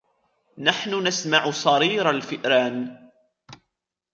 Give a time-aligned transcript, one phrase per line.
[0.57, 2.97] نحن نسمع صرير الفئران.